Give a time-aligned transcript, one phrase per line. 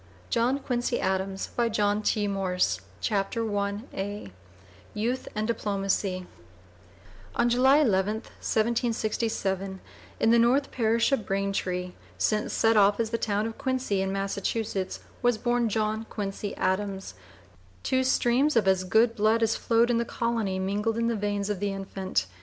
[0.31, 2.27] JOHN QUINCY ADAMS (p.
[2.27, 2.57] 001)
[3.01, 4.31] CHAPTER I
[4.95, 6.25] YOUTH AND DIPLOMACY
[7.35, 9.79] On July 11, 1767,
[10.19, 14.11] in the North Parish of Braintree, since set off as the town of Quincy, in
[14.11, 17.13] Massachusetts, was born John Quincy Adams.
[17.83, 21.47] Two streams of as good blood as flowed in the colony mingled in the veins
[21.51, 22.25] of the infant.